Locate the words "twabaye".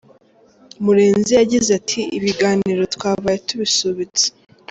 2.95-3.37